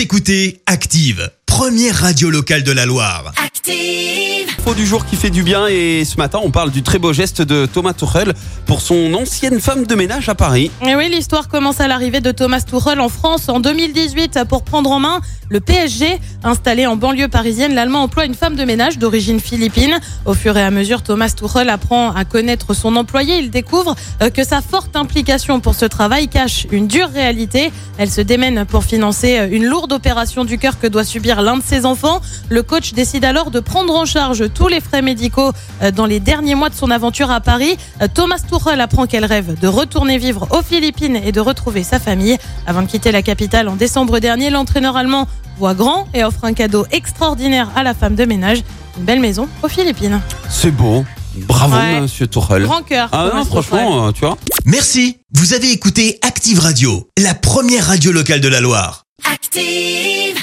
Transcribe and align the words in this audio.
Écoutez 0.00 0.62
Active, 0.64 1.30
première 1.60 1.94
radio 1.94 2.30
locale 2.30 2.62
de 2.62 2.72
la 2.72 2.86
Loire. 2.86 3.34
Active. 3.36 4.48
Info 4.60 4.74
du 4.74 4.86
jour 4.86 5.06
qui 5.06 5.16
fait 5.16 5.30
du 5.30 5.42
bien 5.42 5.66
et 5.68 6.04
ce 6.04 6.16
matin 6.16 6.38
on 6.42 6.50
parle 6.50 6.70
du 6.70 6.82
très 6.82 6.98
beau 6.98 7.12
geste 7.12 7.42
de 7.42 7.66
Thomas 7.66 7.92
Tuchel 7.92 8.34
pour 8.66 8.80
son 8.80 9.12
ancienne 9.14 9.58
femme 9.60 9.84
de 9.84 9.94
ménage 9.94 10.28
à 10.28 10.34
Paris. 10.34 10.70
Et 10.86 10.94
oui, 10.96 11.10
l'histoire 11.10 11.48
commence 11.48 11.80
à 11.80 11.88
l'arrivée 11.88 12.20
de 12.20 12.30
Thomas 12.30 12.60
Tuchel 12.60 13.00
en 13.00 13.08
France 13.08 13.48
en 13.48 13.60
2018 13.60 14.40
pour 14.48 14.62
prendre 14.62 14.90
en 14.90 15.00
main 15.00 15.20
le 15.50 15.60
PSG. 15.60 16.18
Installé 16.44 16.86
en 16.86 16.96
banlieue 16.96 17.28
parisienne, 17.28 17.74
l'Allemand 17.74 18.02
emploie 18.02 18.24
une 18.24 18.34
femme 18.34 18.54
de 18.54 18.64
ménage 18.64 18.98
d'origine 18.98 19.40
philippine. 19.40 19.98
Au 20.24 20.34
fur 20.34 20.56
et 20.56 20.62
à 20.62 20.70
mesure, 20.70 21.02
Thomas 21.02 21.30
Tuchel 21.30 21.68
apprend 21.68 22.12
à 22.12 22.24
connaître 22.24 22.74
son 22.74 22.96
employé. 22.96 23.38
Il 23.38 23.50
découvre 23.50 23.96
euh, 24.22 24.30
que 24.30 24.44
sa 24.44 24.60
forte 24.60 24.94
implication 24.94 25.60
pour 25.60 25.74
ce 25.74 25.86
travail 25.86 26.28
cache 26.28 26.66
une 26.70 26.86
dure 26.86 27.08
réalité. 27.08 27.72
Elle 27.98 28.10
se 28.10 28.20
démène 28.20 28.64
pour 28.64 28.84
financer 28.84 29.38
euh, 29.38 29.48
une 29.50 29.64
lourde 29.64 29.92
opération 29.92 30.44
du 30.44 30.58
cœur 30.58 30.78
que 30.78 30.86
doit 30.86 31.04
subir 31.04 31.42
l'un 31.42 31.49
de 31.56 31.62
ses 31.62 31.86
enfants. 31.86 32.20
Le 32.48 32.62
coach 32.62 32.92
décide 32.92 33.24
alors 33.24 33.50
de 33.50 33.60
prendre 33.60 33.94
en 33.94 34.04
charge 34.04 34.44
tous 34.52 34.68
les 34.68 34.80
frais 34.80 35.02
médicaux 35.02 35.52
euh, 35.82 35.90
dans 35.90 36.06
les 36.06 36.20
derniers 36.20 36.54
mois 36.54 36.68
de 36.68 36.74
son 36.74 36.90
aventure 36.90 37.30
à 37.30 37.40
Paris. 37.40 37.76
Euh, 38.02 38.08
Thomas 38.12 38.38
Tuchel 38.38 38.80
apprend 38.80 39.06
qu'elle 39.06 39.24
rêve 39.24 39.58
de 39.58 39.68
retourner 39.68 40.18
vivre 40.18 40.46
aux 40.50 40.62
Philippines 40.62 41.16
et 41.16 41.32
de 41.32 41.40
retrouver 41.40 41.82
sa 41.84 41.98
famille. 41.98 42.36
Avant 42.66 42.82
de 42.82 42.86
quitter 42.86 43.12
la 43.12 43.22
capitale 43.22 43.68
en 43.68 43.76
décembre 43.76 44.18
dernier, 44.18 44.50
l'entraîneur 44.50 44.96
allemand 44.96 45.26
voit 45.58 45.74
grand 45.74 46.08
et 46.14 46.24
offre 46.24 46.44
un 46.44 46.52
cadeau 46.54 46.86
extraordinaire 46.90 47.68
à 47.76 47.82
la 47.82 47.94
femme 47.94 48.14
de 48.14 48.24
ménage, 48.24 48.58
une 48.98 49.04
belle 49.04 49.20
maison 49.20 49.48
aux 49.62 49.68
Philippines. 49.68 50.20
C'est 50.48 50.70
beau. 50.70 51.04
Bravo 51.46 51.76
Ouais. 51.76 52.00
monsieur 52.00 52.26
Tuchel. 52.26 52.64
Grand 52.64 52.82
cœur. 52.82 53.08
Ah 53.12 53.30
non, 53.34 53.44
franchement, 53.44 54.08
euh, 54.08 54.12
tu 54.12 54.20
vois. 54.24 54.36
Merci. 54.64 55.18
Vous 55.32 55.54
avez 55.54 55.70
écouté 55.70 56.18
Active 56.22 56.58
Radio, 56.58 57.08
la 57.16 57.34
première 57.34 57.86
radio 57.86 58.10
locale 58.10 58.40
de 58.40 58.48
la 58.48 58.60
Loire. 58.60 59.04
Active. 59.32 60.36